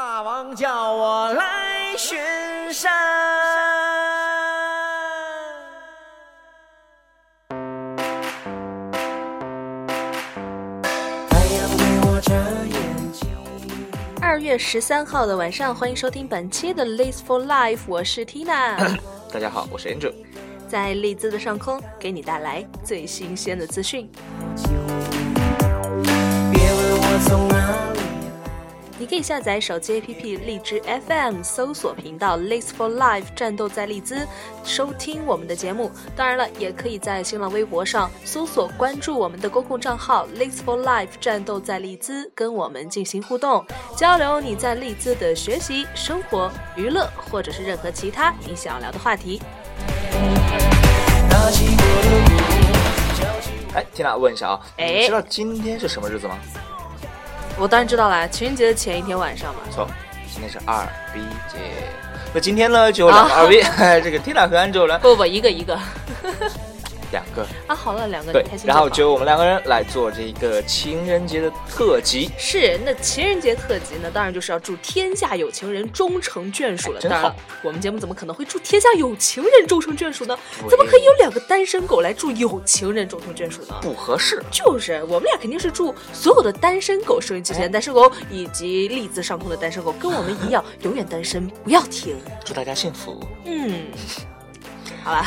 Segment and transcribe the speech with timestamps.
[0.00, 2.16] 大王叫我来巡
[2.72, 2.88] 山。
[14.20, 18.96] 二月十三号的晚上，欢迎收听本期的《List for Life》，我是 Tina，
[19.32, 20.14] 大家好，我是 Angel。
[20.68, 24.08] 在利兹的上空给你带来最新鲜的资讯。
[26.52, 27.62] 别问我从哪里
[27.94, 27.97] 来。
[29.00, 34.26] 你可以下载手机 APP 荔枝 FM，搜索频道 List for Life 战斗在荔枝，
[34.64, 35.88] 收听我们的节目。
[36.16, 43.64] 当然了，也可以在新浪微博上搜索关注我们的公共账号 List for Life 战斗在荔枝，跟我们进行互动
[43.96, 44.40] 交流。
[44.40, 49.40] 你在荔枝的学习、生活、娱乐，或者是任何其他你想要聊的话题。
[53.74, 56.36] 哎，缇娜问一下啊，哎你知道今天是什么日子吗？
[57.60, 59.60] 我当然知道啦，情人节的前一天晚上嘛。
[59.70, 59.88] 错，
[60.32, 61.58] 今天是二 B 节。
[62.32, 63.60] 那今天呢，就有两个二 B，、
[64.02, 65.76] 这个 Tina 和 Angel 呢，不不，一个一个
[67.12, 72.30] 两个啊，好了，两个对然后好就我们两个人来做这个情人节的特辑。
[72.38, 77.00] 是那情人节特辑呢，当然就是要祝天下有情人终成眷属了。
[77.00, 80.38] 真当然了，我们节目怎么可能会祝天下有情人终成眷属呢？
[80.68, 83.78] 怎么可以有两个单身狗来祝有情人终成眷属呢？
[83.80, 92.16] 不合适，就是我们俩肯定是祝所有的单身狗、收音机前的单身狗以及立字上空的单身狗，跟我们一样永远单身，不要停。
[92.44, 93.18] 祝大家幸福。
[93.44, 93.86] 嗯，
[95.08, 95.26] 好啦，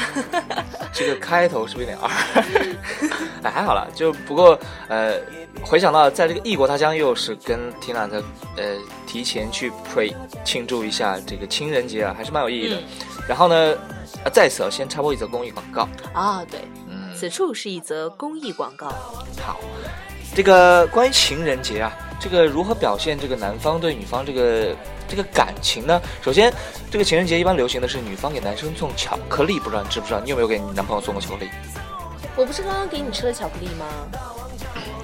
[0.93, 2.09] 这个开头是不是有点二？
[3.41, 5.15] 哎，还好了，就不过呃，
[5.63, 8.23] 回想到在这个异国他乡，又是跟 Tina 的
[8.57, 10.13] 呃提前去 pre
[10.45, 12.75] 庆祝一下这个情人节啊，还是蛮有意义的。
[12.75, 12.83] 嗯
[13.27, 13.75] 然后呢，
[14.25, 15.87] 啊在此啊先插播一则公益广告。
[16.11, 16.59] 啊，对，
[16.89, 18.87] 嗯，此处是一则公益广告。
[19.45, 19.59] 好，
[20.35, 24.75] 这个关于情人节啊，这个如何表现这个男方对女方这个
[25.12, 26.02] 这个感情呢？
[26.22, 26.52] 首先，
[26.90, 30.22] 这个情人节一般流行的是女方给男生送巧克力，不知道你知不知道？
[30.22, 31.52] 你有没有给你男朋友送过巧克力？
[32.38, 33.86] 我不是刚刚给你吃了巧克力吗？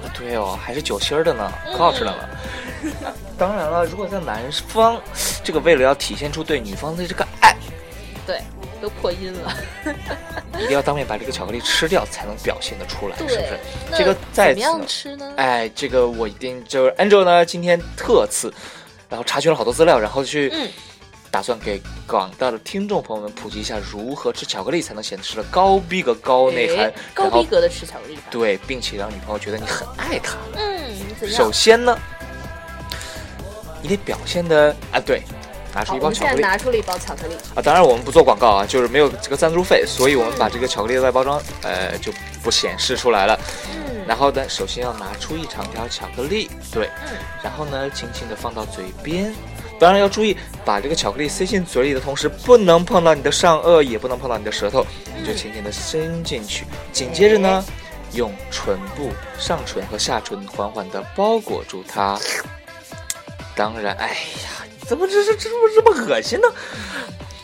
[0.02, 2.90] 啊，对哦，还是酒心儿的呢，可好吃了呢。
[3.36, 4.98] 当然了，如果在男方
[5.44, 7.54] 这个为了要体现出对女方的这个爱，
[8.26, 8.40] 对，
[8.80, 9.54] 都破音了。
[10.58, 13.58] 一定要当面把这个巧克力吃掉，才能表现得出来，是不是？
[13.96, 15.32] 这个在怎么样吃呢？
[15.36, 18.52] 哎，这个我一定就是 Angel 呢，今天特次，
[19.08, 20.68] 然后查询了好多资料，然后去嗯
[21.30, 28.18] 打算给广大的听众朋友们普及一下如何吃巧克力才能显示了高逼格、高内涵哎，高逼格的吃巧克力。
[28.30, 30.36] 对，并且让女朋友觉得你很爱她。
[30.54, 31.52] 嗯，首？
[31.52, 31.98] 先呢，
[33.82, 35.22] 你得表现的啊，对，
[35.74, 37.60] 拿出，一包巧克力啊，拿出了一包巧克力啊。
[37.62, 42.10] 当然我们不做广告啊，就是没有这个赞助费，所以我们把这个巧克力的外包装呃就
[42.42, 43.38] 不显示出来了。
[43.70, 49.34] 嗯，然后呢，首先要拿出一长条巧克力，对，嗯然后呢，轻轻的放到嘴边。
[49.78, 56.64] 当然要注意，把这个巧克力塞进嘴里的同时，不能碰到你的上颚，也不能碰到你的舌头，你就轻轻的伸进去。
[56.90, 57.62] 紧接着呢，
[58.14, 62.18] 用唇部、上唇和下唇缓缓的包裹住它。
[63.54, 66.48] 当然，哎呀，怎么这这这么这么恶心呢？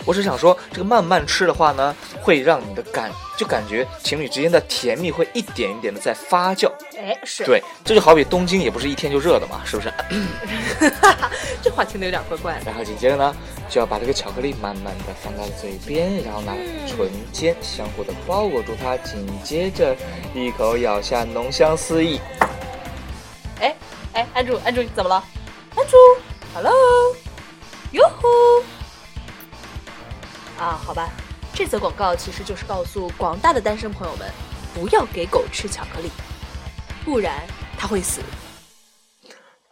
[0.05, 6.71] 我是想说，这个慢慢吃的话呢，会让你的感就感觉情侣之间的甜蜜会一点一点的在发酵。
[6.99, 9.93] 哎，是，对，这就好比东京也不是一天就热的嘛，是不是？
[11.63, 12.67] 这话听的有点怪怪的。
[12.67, 13.35] 然后紧接着呢，
[13.69, 16.53] 就要把这个巧克力慢慢的放到嘴边，然后拿
[16.87, 19.97] 唇尖相互的包裹住它，紧接着
[20.35, 22.21] 一口咬下，浓香四溢。
[23.61, 23.75] 哎
[24.13, 25.25] 哎，安住安住，怎么了？
[25.75, 25.97] 安住
[26.55, 26.73] ，Hello，
[27.93, 28.29] 哟呼。
[30.59, 31.11] 啊，好吧，
[31.53, 34.31] 这则广告其实就是告诉广大的单身朋友们，
[34.75, 36.11] 不要给狗吃巧克力，
[37.05, 37.43] 不然
[37.77, 38.21] 它会死。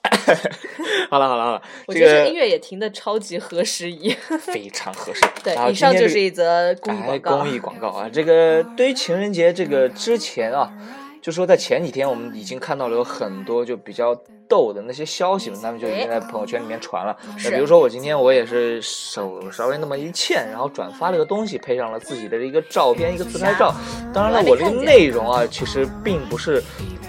[1.08, 4.14] 好了好了好了，我觉得这个音乐也停的超级合时宜。
[4.40, 5.20] 非常合适。
[5.42, 7.44] 对，以上就是一则公益哎，广告。
[7.44, 8.08] 公益广告啊！
[8.12, 10.72] 这个对于情人节这个之前啊，
[11.22, 14.12] 就说在前几天我们已经看到了有很多就比较
[14.48, 17.16] 逗的那些消息了，他们就已经在朋友圈里面传了。
[17.38, 23.72] 比如说我今天我也是手稍微那么一欠，然后转发了个东西，配上了自己的一个照片，一个自拍照。
[24.12, 26.62] 当然了，我这个内容啊，其实并不是。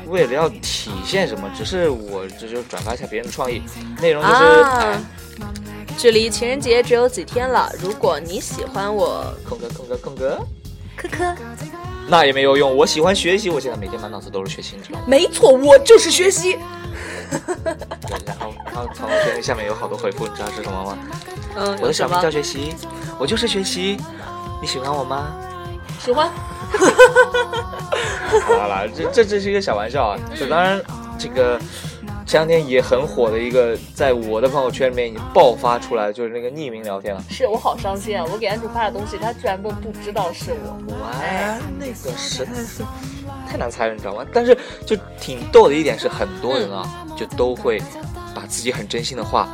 [0.05, 3.63] 为了要体现什么，只是我这就转发一下别人的创意，
[3.99, 4.35] 内容就是、
[5.97, 7.71] 距离情人节只有几天了。
[7.81, 10.39] 如果你喜欢我，空哥空哥空哥，
[10.95, 11.35] 科科，
[12.13, 12.77] 那也没有用。
[12.77, 15.05] 我喜欢学习，我现在每天满脑子都是学习，你知道吗？
[15.07, 16.59] 没错，我就是学习。
[18.07, 20.97] 对，然后然后朋友圈下面有好多回复，你知道是什么吗？
[21.55, 22.75] 嗯，我的小名叫学习，
[23.17, 23.97] 我就是学习，
[24.61, 25.33] 你喜欢我吗？
[25.99, 26.29] 喜欢？
[28.45, 30.19] 好了好了，这这这是一个小玩笑啊。
[30.37, 30.79] 这当然，
[31.17, 31.59] 这个
[32.33, 37.23] 前两天也很火的一个，在我的朋友圈里面已经爆发出来，就是那个匿名聊天了。
[37.29, 38.25] 是我好伤心啊！
[38.33, 40.95] 我给安主发的东西，他居然都不知道是我。
[40.95, 41.13] 哇，
[41.77, 42.81] 那个实在是
[43.47, 44.25] 太难猜了，你知道吗？
[44.33, 47.79] 但是就挺逗的一点是，很多人啊，就都会
[48.33, 49.47] 把自己很真心的话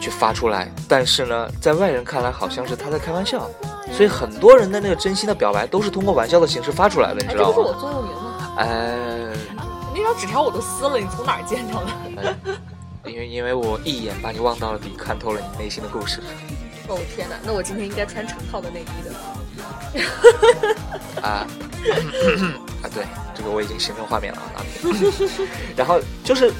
[0.00, 3.50] 去发出来，但是呢，在外人看来好像是他在开玩笑，
[3.92, 7.80] 所以很多人的那个真心的表白都是通过玩笑的形式发出来的，你哎，知道吗这不是我吗？
[7.80, 8.20] 座右铭吗？
[8.56, 9.29] 呃，那
[10.10, 11.74] 张纸条我都撕了，你从哪儿见着
[12.20, 12.36] 的？
[13.04, 16.20] 呃因为因为我一眼把你望到了底，看透了你内心的故事
[16.88, 19.12] 哦天哪，那我今天应该穿成套的内衣的。
[21.22, 21.46] 啊
[22.82, 23.04] 啊，对，
[23.34, 24.66] 这个我已经形成画面了啊。
[25.76, 26.52] 然后就是，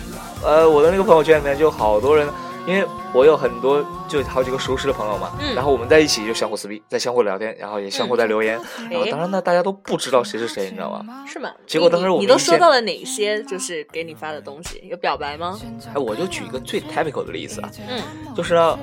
[0.45, 2.29] 呃，我的那个朋友圈里面就好多人，
[2.71, 8.55] 因为我有很多就好几个熟识的朋友嘛，嗯然后我们在一起就相互撕逼，在相互聊天，然后也相互在留言，
[8.89, 11.25] 然后哎当然呢，大家都不知道谁是谁，你知道吗？
[11.27, 11.51] 是吗？
[11.67, 13.43] 结果当时你你都收到了哪些？
[13.43, 15.59] 就是给你发的东西，有表白吗？
[15.93, 18.01] 哎，我就举一个最 typical 的例子啊，嗯
[18.37, 18.79] 就是呢，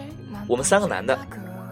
[0.49, 1.17] 我们三个男的，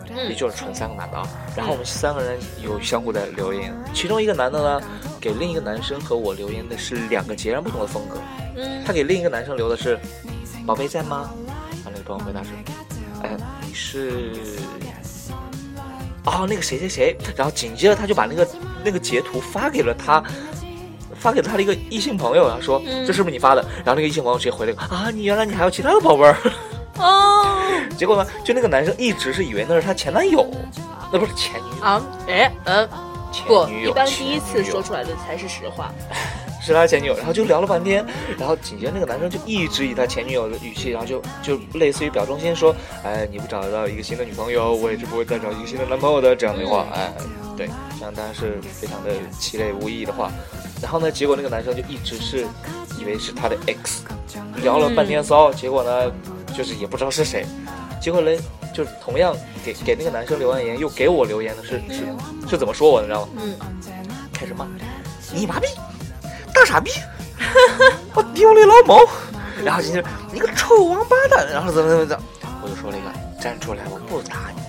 [0.08, 1.28] 也嗯就是纯三个男的啊。
[1.58, 4.82] 然后我们三个人有相互的留言，其中一个男的呢，
[5.20, 8.18] 给另一个男生和我留言的是两个截然不同的风格。
[8.56, 10.00] 嗯他给另一个男生留的是
[10.66, 11.30] “宝贝在吗？”
[12.08, 12.52] 然后那个朋友回答说
[13.24, 14.32] ：“哎，你是
[16.26, 18.48] 哦，那个谁谁谁。”然后紧接着他就把那个
[18.84, 20.24] 那个截图发给了他。
[21.18, 26.38] 发给了他的一个异性朋友，然后说：“嗯这是不是你发的？”然后那个异性朋友直接回了一个：“啊，你原来你还有其他的宝贝儿。
[27.00, 27.48] ”哦
[27.98, 30.46] 结果呢，就那个男生一直是以为那是他前男友，
[31.12, 32.88] 那不是前女友，啊哎嗯
[33.32, 35.92] 前不，女友，一般第一次说出来的才是实话。
[36.66, 38.04] 是他前女友，然后就聊了半天，
[38.38, 47.14] 然后紧接着那个男生就一直以他前女友的语气，然后就就类似于表忠心说，哎，你不找得到一个新的女朋友，我也是不会再找一个新的男朋友的这样的话，哎，
[47.56, 47.70] 对，
[48.00, 50.32] 这样当然是非常的凄泪无意义的话。
[50.82, 52.46] 然后呢，结果那个男生就一直是
[53.00, 54.04] 以为是他的 X，
[54.62, 56.12] 聊了半天骚，结果呢，
[56.56, 57.46] 就是也不知道是谁，
[58.02, 58.40] 结果嘞，
[58.74, 62.04] 就是同样给给那个男生留完言，又给我留言的是是
[62.50, 63.32] 是怎么说我的，你知道吗？
[63.38, 63.56] 嗯，
[64.34, 64.68] 开始骂
[65.34, 65.68] 你妈逼，
[66.56, 66.90] 大傻逼，
[68.16, 69.08] 我丢你老母，
[69.64, 72.24] 然后紧接着你个臭王八蛋，然后怎么怎么怎么，
[72.64, 73.08] 我就说了一个
[73.42, 74.62] 站出来，我不打你。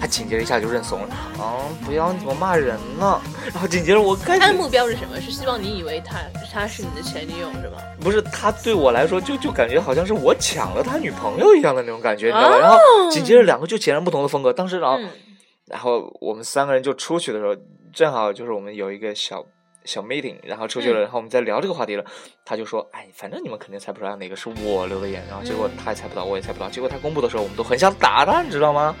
[0.00, 3.20] 他紧接着一下就认怂了，啊，不要你怎么骂人呢？
[3.52, 5.20] 然后紧接着我开始他的目标是什么？
[5.20, 6.18] 是希望你以为他
[6.52, 7.78] 他是你的前女友是吗？
[8.00, 12.56] 不是他对我来说就就感觉好像是我抢了他女朋友一样的那种感觉，你知道吧？
[12.56, 12.78] 哦然后
[13.12, 15.08] 紧接着两个就截然不同的风格，当时然后、嗯
[15.68, 17.56] 然后我们三个人就出去的时候，
[17.94, 19.42] 正好就是我们有一个小
[19.84, 22.04] 小 meeting，然后出去了，嗯然后我们在聊这个话题了，
[22.44, 28.94] 他就说，哎，反正你们肯定猜不出来哪个是我留的言，然后结果嗯他也猜不到，我也猜不到，结果他公布的时候，我们都很想打他，你知道吗？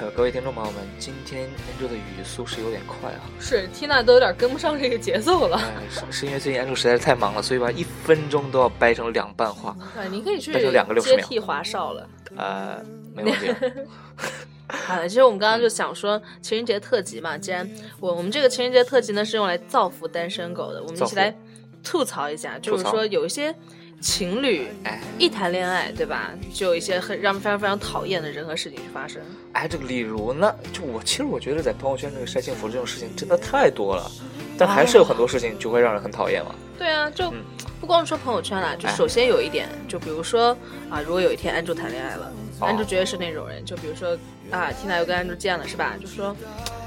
[0.00, 5.56] 呃，各位听众朋友们，今天 Andrew 的语速是有点快啊，是 Tina 都有点跟不上这个节奏了。
[5.56, 12.08] 哎，是是因为最近 Andrew 实在是太忙了，所以把一分钟都要掰成两半话，对，你可以去但是两个60秒接替华少了。
[12.36, 12.84] 呃，
[13.14, 13.54] 没问题。
[14.68, 17.68] 好 的，其实我们刚刚就想说情人节特辑嘛，既然
[18.00, 21.34] 我我们这个情人节特辑呢是用来造福单身狗的，我们一起来
[21.82, 23.54] 吐槽一下，就是说有一些
[24.00, 29.20] 情侣哎一谈恋爱，对吧，就有一些很让人非常非常讨厌的人和事情去发生。
[29.52, 34.10] 哎，这个例如呢，就我其实我觉得在朋友圈这个晒幸福这种事情真的太多了，
[34.58, 36.54] 但还是有很多事情就会让人很讨厌嘛。
[36.78, 37.44] 对啊，就嗯
[37.80, 40.56] 不光是说朋友圈啦，就哎首先有一点，就比如说
[40.90, 44.16] 啊，如果有一天安住谈恋爱了，哦安住绝对是那种人，就比如说
[44.54, 45.94] 啊，Tina 又跟安卓见了是吧？
[46.00, 46.34] 就说，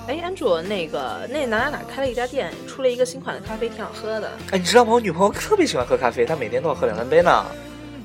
[0.07, 4.31] 哎，安卓那个那哪哪哪开了一家店，出了一个新款的咖啡，挺好喝的。
[4.51, 4.93] 哎，你知道吗？
[4.93, 7.45] 我女朋友特别喜欢喝咖啡，她每天都要喝两三杯呢。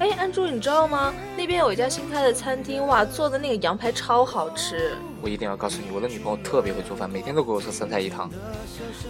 [0.02, 1.14] 哎，安珠，你知道吗？
[1.36, 4.98] 那边有一家新开的餐厅，哇，做的那个羊排超好吃。
[5.22, 8.28] 我一定要告诉你，我的女朋友特别会做饭，每天都给我做三菜一汤。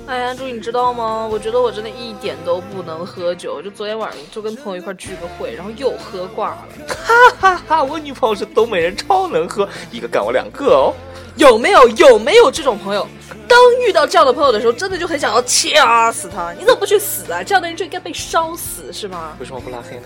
[0.07, 1.27] 哎，安珠，你知道吗？
[1.33, 6.69] 我觉得我真的一点都不能喝酒，就昨天晚上就跟朋友一块聚个会，然后又喝挂了。
[6.95, 10.93] 哈哈哈，我女朋友是东北人，超能喝，一个干我两个哦。
[11.37, 13.09] 有没有有没有这种朋友？
[13.49, 16.53] 当遇到这样的朋友的时候，真的就很想要掐死他。
[16.53, 17.43] 你怎么不去死啊？
[17.43, 20.03] 这样的人就应该被烧死，是吗为什么不拉黑呢？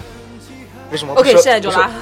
[0.91, 1.91] 为什么不？OK，现在就拉。。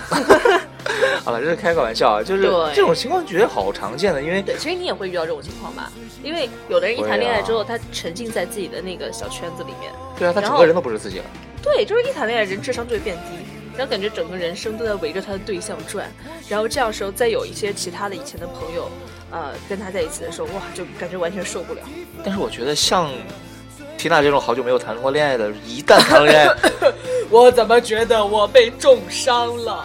[1.25, 2.43] 好了，这是开个玩笑啊，就是
[2.75, 5.91] 这种情况觉得好常见的，因为对，其实你也会遇到这种情况吧？
[6.23, 11.25] 因为有的人一谈恋爱之后，他沉浸在自己的那个小圈子里面，对啊，他整个人都不是自己了。
[11.63, 13.39] 对，就是一谈恋爱，人智商就会变低，
[13.75, 16.07] 然后感觉整个人生都在围着他的对象转，
[16.47, 18.91] 然后这样时候再有一些其他的以前的朋友，
[19.31, 21.81] 呃，跟他在一起的时候，哇，就感觉完全受不了。
[22.23, 23.11] 但是我觉得像
[23.97, 26.55] 缇娜这种好久没有谈过恋爱的，一旦谈恋爱，
[27.31, 29.85] 我怎么觉得我被重伤了？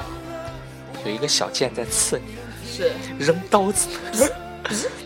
[1.05, 2.35] 有一个小剑在刺你，
[2.69, 3.89] 是，扔刀子。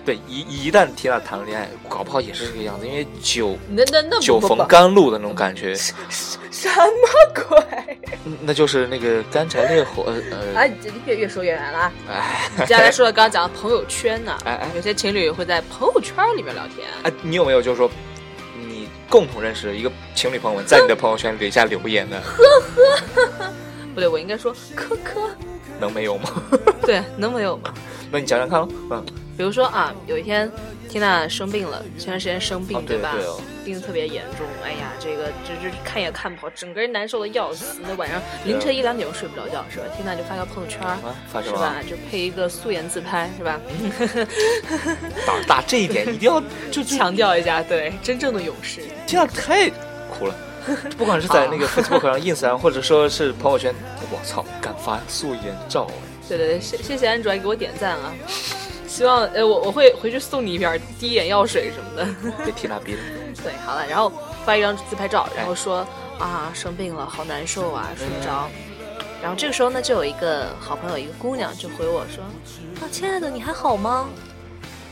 [0.04, 5.94] 对，一一旦提到谈了恋爱，搞不好也是这个样子，因为酒那那那酒逢甘露的那种感觉，什
[6.68, 7.98] 么鬼？
[8.26, 11.92] 嗯 那就是那个干柴烈火，呃呃，哎，这越越说越远了啊。
[12.10, 16.88] 哎接下来说到刚刚讲的朋友圈呢，哎哎有些情侣会在朋友圈里面聊天。
[17.04, 18.13] 哎，你有没有就是说，你
[19.10, 22.44] 共同认识的一个情侣朋友们，在你的朋友圈底下留言的，呵
[22.76, 23.54] 呵
[23.94, 25.30] 不对，我应该说科科。
[25.80, 26.30] 能没有吗？
[26.86, 27.74] 对，能没有吗？
[28.12, 29.06] 那你讲讲看喽，嗯，
[29.38, 30.50] 比如说啊，有一天
[30.90, 33.14] 缇娜生病了，前段时间生病、哦对吧？
[33.18, 37.80] 对哦病得特别严重，哎呀，这个这这看也看不好，整个人难受的要死。
[37.82, 39.86] 那晚上凌晨一两点钟睡不着觉，是吧？
[39.98, 40.82] 缇娜就发个朋友圈。
[40.82, 41.00] 啊，
[41.32, 41.42] 发？
[41.42, 41.76] 是吧？
[41.90, 43.60] 就配一个素颜自拍，是吧？
[45.26, 48.82] 胆儿大这一点一定要就就强调一下，对，真正的勇士。
[49.08, 49.70] 缇娜太
[50.10, 50.36] 苦了。
[50.98, 53.74] 不管是在那个 Facebook 上、Ins 上，或者说是朋友圈，
[54.12, 55.94] 我操，敢发素颜照哎！
[56.30, 58.14] 对对对，谢谢谢安卓给我点赞啊！
[58.94, 60.70] 希望呃我我会回去送你一瓶
[61.00, 62.06] 滴眼药水什么的。
[62.44, 63.00] 别提拉逼了。
[63.44, 64.12] 对，好了，然后
[64.46, 65.78] 发一张自拍照，然后说
[66.20, 68.48] 啊生病了，好难受啊，睡不着。
[69.20, 72.24] 然后这个时候呢，就有一个好朋友，一个姑娘就回我说
[72.80, 74.08] 啊亲爱的，你还好吗？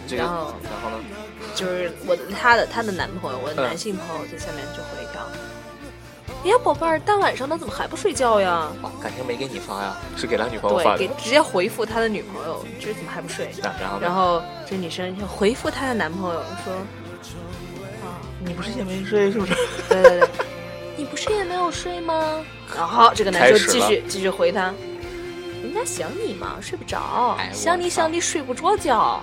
[0.08, 1.04] 这个，然后然后呢？
[1.54, 5.22] 就是我的她的她的男朋友，我的男性朋友在下面就回一条。
[6.44, 8.68] 哎呀，宝贝儿，大晚上的怎么还不睡觉呀？
[8.82, 11.22] 哇，感情没给你发呀，是给他女朋友发对，的给。
[11.24, 13.50] 直接回复他的女朋友，这怎么还不睡？
[13.62, 14.02] 然然后呢？
[14.08, 16.74] 然后这女生就回复她的男朋友说
[18.02, 19.54] ：“啊，你不是也没睡是不是？
[19.88, 20.30] 对对对，
[20.98, 22.44] 你不是也没有睡吗？”
[22.76, 24.74] 然后这个男生继续继续回他
[25.62, 29.22] ：“人家想你嘛，睡不着哎，想你想你睡不着觉，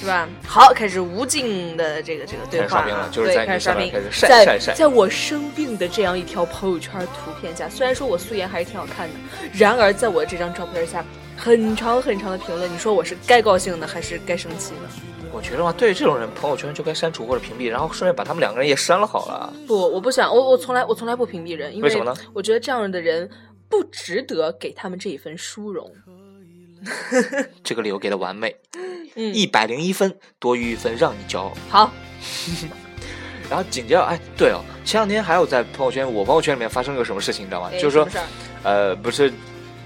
[0.00, 9.14] 是吧？”好，开始无尽的这个这个对话啊，就是对在你上开始刷屏，开始晒在晒晒在我生病的这样一条朋友圈图片下，虽然说我素颜还是挺好看的，
[9.52, 11.04] 然而在我这张照片下。
[11.36, 14.90] 很长很长的评论，你说我是该高兴呢，还是该生气呢？
[15.32, 19.50] 我觉得嘛，对于这种人，朋友圈就该删除或者屏蔽，然后顺便把他们两个人也删了好了。
[19.66, 22.14] 不，我不想，我我从来我从来不屏蔽人，因为什么呢？
[22.34, 23.26] 我觉得这样的人
[23.70, 25.90] 不值得给他们这一份殊荣。
[27.64, 31.52] 这个理由给的完美，嗯，一百零一分，多余一分，让你骄傲。
[31.68, 31.92] 好，
[33.50, 37.70] 然后紧接着，哎，对哦，前两天还有在朋友圈，我朋友圈里面发生了个什么事情，你知道吗？
[37.72, 38.08] 哎就是说
[38.62, 39.32] 呃，不是，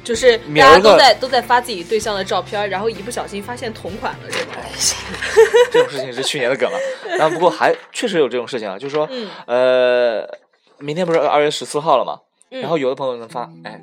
[0.02, 5.16] 就是 大家都在都在发自己对象的照片，然后一不小心发现同款了，是吗？
[5.72, 6.78] 这种事情是去年的梗了。
[7.18, 10.38] 然后不过还确实有这种事情啊，就是说，嗯呃，
[10.78, 12.18] 明天不是二月十四号了吗？
[12.50, 13.80] 嗯然后有的朋友能发，哎，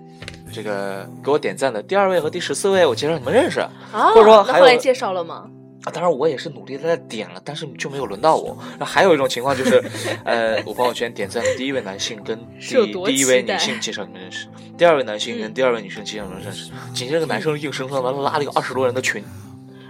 [0.52, 3.60] 这个给我点赞的第二位和第十四位，我介绍你们认识。
[3.60, 5.50] 啊，或者说还有后来介绍了吗？
[5.84, 8.56] 啊，当然我也是努力的在点了，但是就没有轮到我。
[8.78, 9.84] 那还有一种情况就是，
[10.24, 19.24] 呃，我朋友圈点赞的第一位男性跟第第一位女性介绍你们认识，第二位男性跟嗯第二位女生介绍你们认识，紧接着个男生硬生生的拉了一个二十多人的群，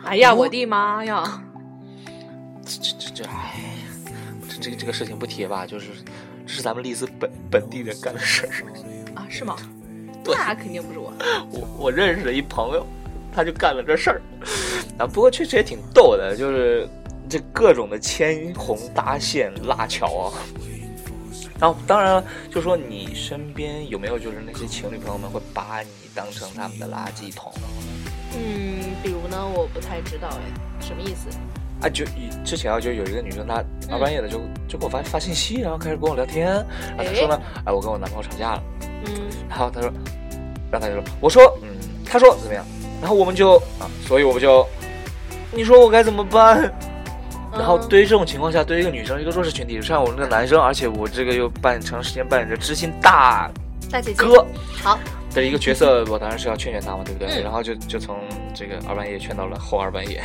[0.06, 1.44] 哎呀，我的妈呀！
[2.64, 3.60] 这这这，哎，
[4.48, 5.88] 这这个这个事情不提吧，就是
[6.46, 8.50] 这是咱们丽兹本本地人干的事儿。
[9.14, 9.58] 啊，是吗？
[10.24, 11.12] 对那肯定不是我。
[11.52, 12.86] 我我认识的一朋友，
[13.34, 14.22] 他就干了这事儿。
[14.98, 16.88] 啊，不过确实也挺逗的，就是
[17.30, 20.34] 这各种的牵红搭线拉桥啊。
[21.60, 27.54] 然后当然了，就说你身边有没有就是那些情侣朋友们会把你当成他们的垃圾桶
[28.36, 30.42] 嗯，比如呢，我不太知道哎，
[30.80, 31.30] 什么意思？
[31.82, 31.90] 啊？
[31.90, 36.48] 就以之前啊，就有一个女生，她大半夜的就就给我发发信息，然后开始跟我聊天，
[36.98, 38.64] 然后她说呢，哎，我跟我男朋友吵架了。
[39.06, 39.12] 嗯
[39.50, 39.92] 然后她说，
[40.72, 41.70] 然后她就说，我说，嗯，
[42.06, 42.64] 她说怎么样？
[43.02, 44.66] 然后我们就啊，所以我们就，
[45.52, 46.72] 你说我该怎么办？
[47.52, 53.52] 然后嗯对于这种情况下，对于一个女生，一个弱势群体，像我那个男生，而且我这个又扮长时间扮演着知心大
[53.92, 54.46] 大姐姐哥
[54.82, 54.98] 好，
[55.34, 57.28] 的一个角色，我当然是要劝劝他嘛，对不对？
[57.42, 58.18] 嗯然后就就从
[58.54, 60.22] 这个二半夜劝到了后二半夜，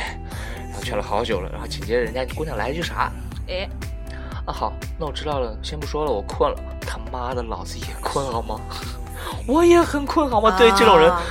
[0.67, 3.11] 然后劝了好久了，然后紧接着人家姑娘来一句啥？
[3.47, 3.69] 哎，
[4.45, 6.57] 啊好，那我知道了，先不说了，我困了。
[6.81, 8.59] 他妈的，老子也困好吗？
[9.47, 10.57] 我也很困好吗？
[10.57, 11.11] 对于这种人。
[11.11, 11.21] 啊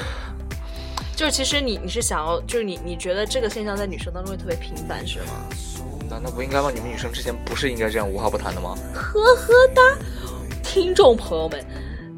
[1.16, 5.32] 就是其实你你是想要，就是你你觉得这个现象在女生当中会特别频繁是吗？
[6.10, 6.70] 难道不应该吗？
[6.70, 8.76] 你们女生之前不是应该这样无话不谈的吗？
[8.92, 9.80] 呵呵哒，
[10.62, 11.64] 听众朋友们，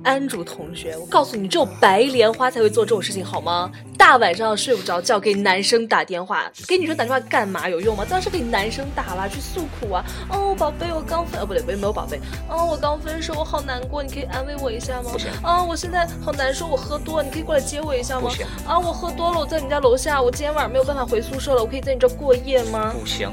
[0.09, 3.71] 安主同学，我告诉你，只有白莲花才会做这种事情，好吗？
[3.99, 7.69] 大晚上睡不着觉，给男生打电话，给女生打电话干嘛？
[7.69, 8.07] 有用吗？
[8.09, 10.03] 当然是给男生打啦，去诉苦啊。
[10.31, 12.19] 哦，宝贝，我刚分，哦不对，没没有宝贝。
[12.49, 15.11] 哦，我刚分手，我好难过，你可以安慰我一下吗？
[15.43, 18.31] 啊，我现在好难受，我喝多了，你可以过来接我一下吗？
[18.67, 22.95] 啊，我喝多了，我在你家楼下，我今天晚上没有办法回宿舍了，我可以在你这儿过夜吗？
[22.99, 23.31] 不行。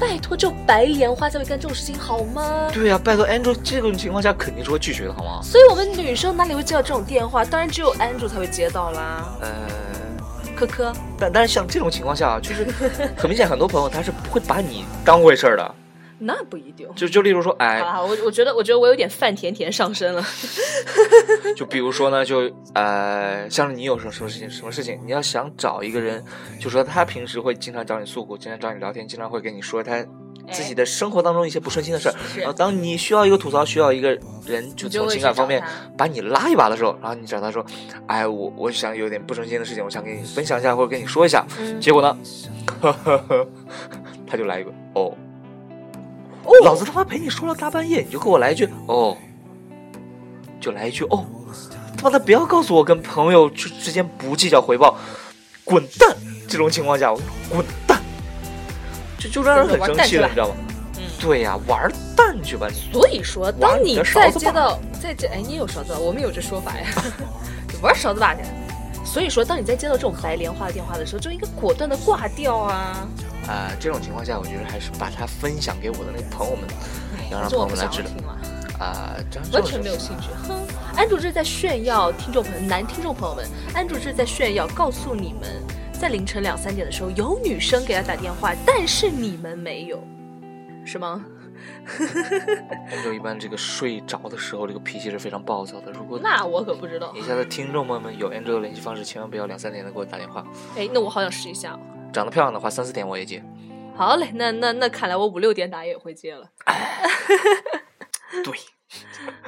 [0.00, 2.68] 拜托，只有白莲花才会干这种事情，好吗？
[2.72, 5.40] 对呀、拜托，Andrew 这种情况下肯定是会拒绝的，好吗？
[5.42, 7.44] 所以我们女生哪里会接到这种电话？
[7.44, 9.34] 当然只有 Andrew 才会接到啦。
[9.40, 9.48] 呃，
[10.56, 12.66] 科科，但但是像这种情况下啊，就是
[13.16, 15.74] 很明显，很多朋友他是不会把你当回事儿的。
[16.18, 16.88] 那不一定。
[16.94, 20.24] 就就例如说，哎，好了，我我觉得我觉得我有点范甜甜上身了。
[21.54, 26.22] 就比如说呢，就呃，像是你有什么什么事情，什么事情，你要想找一个人，
[26.60, 30.04] 就说他平时会经常找你诉苦，经常找你聊天，经常会跟你说他
[30.50, 32.14] 自己的生活当中一些不顺心的事儿。
[32.36, 34.10] 然后当你需要一个吐槽，需要一个
[34.46, 35.62] 人就从情感方面
[35.96, 37.64] 把你拉一把的时候，然后你找他说，
[38.06, 41.46] 哎，我我想有点不顺心的事情，我想跟你分享一下或者跟你说一下。
[41.58, 42.16] 嗯结果呢，
[44.26, 45.14] 他就来一个哦。
[46.46, 49.16] 哦老子他妈陪你说了大半夜，你就给我来一句哦，
[50.64, 51.26] 就来一句哦，
[51.94, 54.96] 他妈的不要告诉我跟朋友之之间不计较回报，
[55.62, 56.16] 滚蛋！
[56.48, 58.00] 这种情况下，我滚蛋，
[59.18, 60.54] 就就让人很生气了，你知道吗？
[60.96, 62.66] 嗯对呀、玩蛋去吧！
[62.92, 66.86] 所以说，当你你在的勺子吧接到在这哎，你有勺子吧，我们有这说法呀，
[67.82, 68.40] 玩勺子吧去。
[69.04, 73.06] 所以说，当你在接到这种白莲花的电话的时候，就应该果断的挂掉啊！
[73.46, 76.64] 啊、这种情况下，我觉得还是把它分享给我的那个朋友们，
[77.30, 78.08] 要让朋友们来知道
[78.84, 79.16] 啊、
[79.52, 80.28] 完全没有兴趣。
[80.46, 85.62] 哼，安主这是在炫耀，听众朋友男听众朋友们，安主这是在炫耀，告诉你们，
[85.92, 90.02] 在凌晨两三点的时候，有女生给他打电话，但是你们没有，
[90.84, 91.24] 是吗？
[92.92, 95.90] Angel 一般这个睡着的时候，这个脾气是非常暴躁的。
[95.92, 97.12] 如果那我可不知道。
[97.14, 100.44] 以下的听众朋友们有 Angel 的联系方式，千万不要两三点的给我打电话。
[100.76, 101.80] 哎，那我好想试一下哦。
[102.12, 103.42] 长得漂亮的话，三四点我也接。
[103.96, 106.50] 好嘞，那那那看来我五六点打也会接了。
[108.44, 108.52] 对，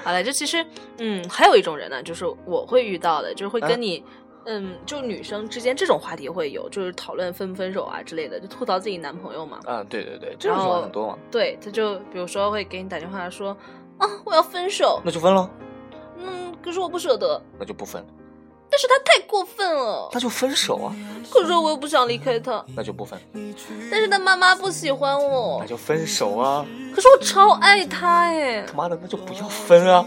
[0.02, 0.64] 好了，就其实，
[0.98, 4.02] 嗯，还有一种人呢，就是我会遇到的，就是会啊跟你，
[4.44, 9.58] 嗯，就女生之间这种话题会有，就是讨论分不分手啊之类的，就吐槽自己男朋友嘛。
[9.64, 13.56] 啊，对对对，这种很多嘛，对，他就比如说会给你打电话说，
[13.98, 15.50] 啊，我要分手，那就分了，
[16.18, 18.04] 嗯，可是我不舍得，那就不分，
[18.70, 20.94] 但是他太过分了，那就分手啊，
[21.30, 23.18] 可是我又不想离开他，那就不分，
[23.90, 25.58] 但是他妈妈不喜欢我。
[25.60, 30.04] 那，就分手啊，可是我超爱他哎，他妈的，那就不要分啊，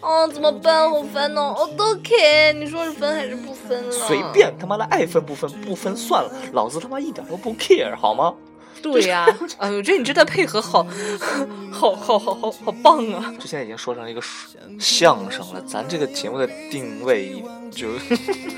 [0.00, 0.90] 哦，怎么办？
[0.90, 1.54] 好烦哦！
[1.58, 3.92] 我都 care，你说是分还是不分了？
[3.92, 8.34] 随便，他妈的爱分不分不分算了，老子他妈一点都不 care 好吗？
[8.92, 10.86] 对呀、 哎呦，我觉得你这段配合好，
[11.72, 13.34] 好好好好好棒啊！
[13.40, 14.20] 这现在已经说成了一个
[14.78, 17.88] 相声了，咱这个节目的定位就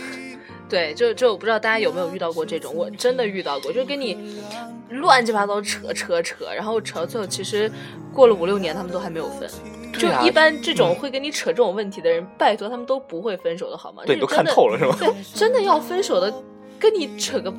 [0.68, 4.42] 对，就就我不知道大家有没有遇到过这种，我真的遇到过，就跟你
[4.90, 7.70] 乱七八糟扯扯扯，然后扯到最后，其实
[8.12, 9.48] 过了五六年，他们都还没有分。
[9.92, 14.02] 就一般这种会跟你扯这种问题的人，拜托他们都不会分手的好吗？
[14.04, 14.96] 对都看透了是吗？
[14.98, 16.34] 对，真的要分手的，
[16.78, 17.54] 跟你扯个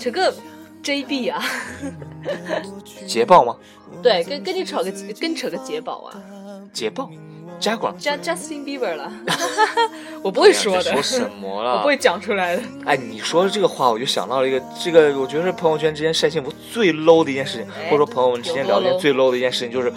[0.00, 0.34] 扯个
[0.82, 1.44] JB 啊，
[3.06, 3.56] 捷豹吗？
[4.02, 6.14] 对，跟跟你扯个跟你扯个捷豹啊。
[6.72, 7.10] 捷豹，
[7.58, 7.96] 加广。
[7.98, 9.12] 加 Justin Bieber 了，
[10.22, 11.76] 我不会说的，哎说什么了？
[11.76, 12.62] 我不会讲出来的。
[12.84, 19.92] 哎，你说的这个话，我就想到了一个，这个我觉得是朋友圈之间晒幸福最 low 的一件事情，哎或者说朋友们之间聊天最 low 的一件事情，就是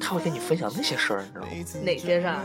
[0.00, 1.84] 他会跟你分享那些事儿，你知道吗？
[1.84, 2.44] 哪些事儿？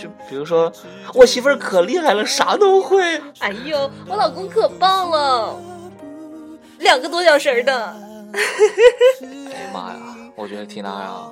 [0.00, 0.72] 就比如说，
[1.14, 3.02] 我媳妇儿可厉害了，啥都会。
[3.40, 5.58] 哎呦，我老公可棒了，
[6.82, 7.96] 两个多小时儿的。
[9.22, 10.00] 哎呀妈呀，
[10.34, 11.26] 我觉得缇娜呀，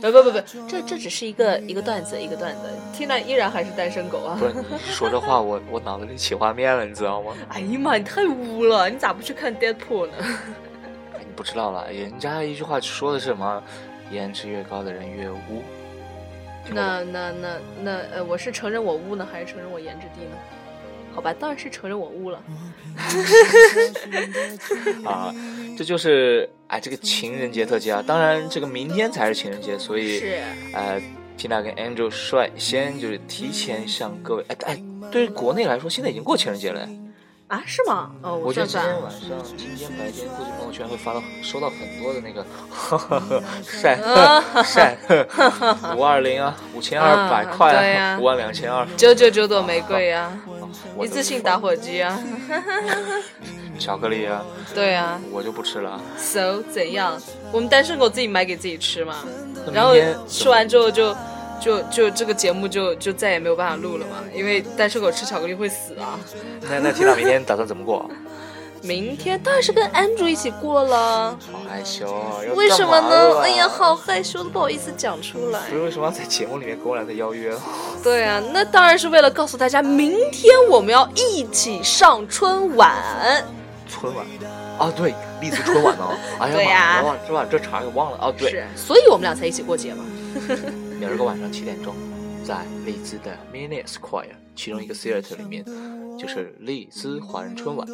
[0.00, 2.70] 不不不不，这这只是一个一个段子，一个段子。
[2.94, 4.46] Tina 依然还是单身狗啊不！
[4.46, 7.34] 是你说这话，我我脑子里起画面了，你知道吗？
[7.48, 8.88] 哎呀妈，你太污了！
[8.88, 10.12] 你咋不去看 Deadpool 呢？
[11.14, 13.62] 哎你不知道了，人家一句话说的是什么？
[14.10, 15.62] 颜值越高的人越污。
[16.70, 17.48] 那那那
[17.82, 20.36] 那呃，我是承认我污呢，还是承认我颜值低呢？
[21.14, 22.40] 好吧，当然是承认我污了。
[25.04, 25.34] 啊，
[25.76, 28.02] 这就是哎这个情人节特辑啊。
[28.06, 30.38] 当然，这个明天才是情人节，所以是，
[30.74, 31.00] 呃
[31.36, 36.80] ，Tina 跟 Angel 率先就是提前向各位，哎哎，对于国内来说，现在已经过情人节了。
[36.80, 36.88] 哎
[37.48, 38.10] 啊，是吗？
[38.20, 39.10] 哦，我觉得算算。
[39.10, 42.44] 今天晚上、今天白天，估计朋友圈会发到收到很多的那个
[43.64, 44.98] 晒啊晒
[45.96, 50.30] 五二零啊，五千二百啊块对呀五万两千二，九九九朵玫瑰呀、
[50.98, 52.20] 我一次性打火机啊，
[53.78, 56.00] 巧克力啊，对啊我就不吃了。
[56.18, 57.20] ，so 怎样？
[57.52, 59.24] 我们单身狗自己买给自己吃嘛，
[59.72, 59.94] 然后
[60.26, 61.14] 吃完之后就
[61.60, 66.18] 就就这个节目就就再也没有办法录了嘛，因为单身狗吃巧克力会死啊。
[66.62, 68.10] 那那 Tina 明天打算怎么过？
[68.82, 73.28] 明天当然是跟 Andrew 一起过了，好害羞啊，为什么呢？
[73.34, 75.76] 了哎呀，好害羞，都不好意思讲出来不。
[75.76, 77.52] 是为什么要在节目里面跟我俩的邀约？
[78.02, 82.94] 对啊，那当然是为了告诉大家，明天我们要一起上春晚。
[83.88, 84.24] 春晚
[84.78, 86.08] 啊，对，荔枝春晚呢。
[86.38, 87.46] 哎呀妈对呀呀，我忘是吧？
[87.50, 88.32] 这茬给忘了啊。
[88.36, 90.04] 对，是，所以我们俩才一起过节嘛。
[91.00, 91.94] 明儿个晚上七点钟，
[92.44, 95.64] 在荔枝的 Mini Square 其中一个 theater 里面，
[96.18, 97.86] 就是丽兹华人春晚。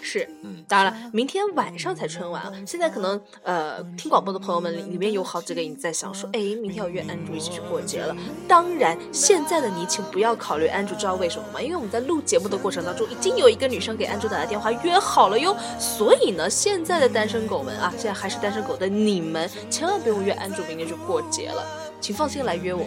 [0.00, 2.52] 是，嗯，当然了，明天晚上才春晚啊。
[2.64, 8.16] 现在可能呃，听广播的朋友们里里面有好几个人在想说，哎，明天要约 Andrew 一起去过节了。
[8.46, 11.60] 当然，现在的你请不要考虑 Andrew，知道为什么吗？
[11.60, 15.56] 因为我们在录节目的过程当中，已经有一个女生给 Andrew 打来电话约好了哟。
[15.80, 22.84] 所以呢，现在的单身狗们啊，现在还是单身狗的你们，千万不用约 Andrew 明天去过节了，请放心来约我。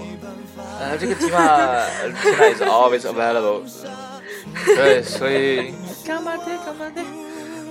[0.80, 1.86] 呃，这个 Tima
[2.22, 3.62] Tima is always available。
[4.66, 5.74] 对，所以
[6.06, 7.02] 干嘛的干嘛的，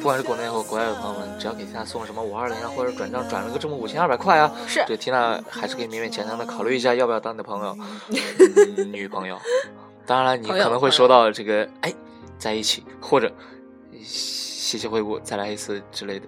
[0.00, 7.76] 不管是国内或国外的朋友们，只要给缇娜送什么五二零啊，或者转账转了个这么五千二百块啊，是这 Tina 还是可以勉勉强强的考虑一下，要不要当你的朋友、
[8.09, 9.38] 嗯 女朋友。
[10.07, 11.92] 当然了，你可能会收到这个哎，
[12.38, 13.30] 在一起或者
[14.02, 16.26] 谢谢惠顾，再来一次之类的。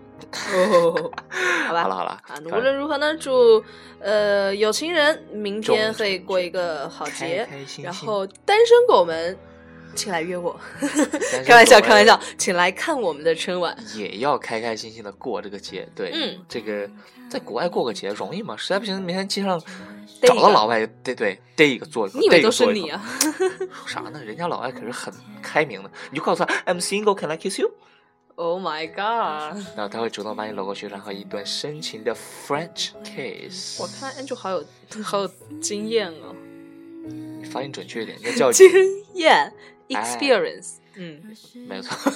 [0.54, 1.10] 哦，
[1.66, 3.62] 好吧， 好了好了啊，无论如何呢，祝
[4.00, 7.84] 呃有情人明天可以过一个好节，开开心心。
[7.84, 9.36] 然后单身狗们，
[9.96, 10.58] 请来约我，
[11.44, 13.76] 开玩笑，开玩笑，请来看我们的春晚。
[13.96, 15.88] 也要开开心心的过这个节。
[15.94, 16.88] 对，嗯这个
[17.30, 18.54] 在国外过个节容易吗？
[18.56, 19.60] 实在不行，明天街上
[20.22, 22.18] 找个老外，对对，逮一个做一个。
[22.20, 23.02] 你以为都是你啊？
[23.86, 24.22] 啥呢？
[24.22, 29.58] 人家老外可是很开明的，你就告诉他 I'm single, can I kiss you？Oh my god！
[29.74, 33.80] 然后他会主动把你搂过去，然后一段深情的 French kiss。
[33.80, 34.62] 我看 Angel 好有
[35.02, 35.30] 好有
[35.60, 36.34] 经验哦，
[37.40, 38.68] 你发音准确一点，那叫经
[39.14, 39.50] 验
[39.88, 40.76] experience。
[40.94, 41.22] 嗯，
[41.68, 42.12] 没有错。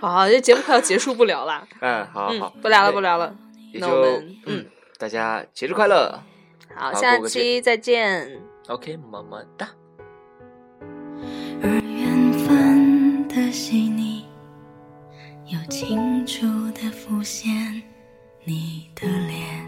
[0.00, 1.66] 好 好，这节目快要结束不了啦。
[1.80, 3.34] 嗯，好好嗯，，不聊了，不聊了。
[3.74, 4.66] 那我们嗯嗯，
[4.98, 6.22] 大家节日快乐
[6.74, 8.40] 好，下期再见。
[8.68, 9.68] ，OK，么么哒。
[11.62, 14.26] 而缘分的细腻，
[15.46, 17.82] 又清楚的浮现
[18.44, 19.67] 你的脸。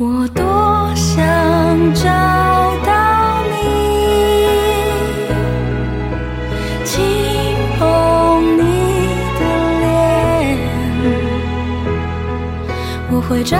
[0.00, 1.16] 我多想
[1.92, 2.04] 找
[2.86, 3.56] 到你，
[6.84, 7.02] 轻
[7.76, 7.80] 捧
[8.56, 8.60] 你
[9.40, 9.42] 的
[9.80, 10.56] 脸，
[13.10, 13.58] 我会张